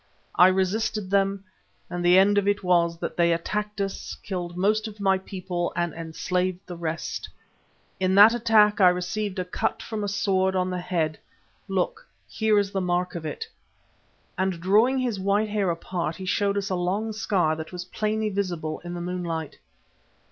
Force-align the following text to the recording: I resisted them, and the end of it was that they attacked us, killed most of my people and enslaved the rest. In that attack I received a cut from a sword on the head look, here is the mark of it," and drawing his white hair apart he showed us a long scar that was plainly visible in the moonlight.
I 0.33 0.47
resisted 0.47 1.11
them, 1.11 1.43
and 1.87 2.03
the 2.03 2.17
end 2.17 2.39
of 2.39 2.47
it 2.47 2.63
was 2.63 2.97
that 2.97 3.15
they 3.17 3.31
attacked 3.31 3.79
us, 3.79 4.15
killed 4.23 4.57
most 4.57 4.87
of 4.87 4.99
my 4.99 5.19
people 5.19 5.71
and 5.75 5.93
enslaved 5.93 6.65
the 6.65 6.75
rest. 6.75 7.29
In 7.99 8.15
that 8.15 8.33
attack 8.33 8.81
I 8.81 8.89
received 8.89 9.37
a 9.37 9.45
cut 9.45 9.83
from 9.83 10.03
a 10.03 10.07
sword 10.07 10.55
on 10.55 10.71
the 10.71 10.79
head 10.79 11.19
look, 11.67 12.07
here 12.27 12.57
is 12.57 12.71
the 12.71 12.81
mark 12.81 13.13
of 13.13 13.27
it," 13.27 13.47
and 14.39 14.59
drawing 14.59 14.97
his 14.97 15.19
white 15.19 15.49
hair 15.49 15.69
apart 15.69 16.15
he 16.15 16.25
showed 16.25 16.57
us 16.57 16.71
a 16.71 16.75
long 16.75 17.13
scar 17.13 17.55
that 17.55 17.71
was 17.71 17.85
plainly 17.85 18.29
visible 18.29 18.79
in 18.83 18.95
the 18.95 19.01
moonlight. 19.01 19.59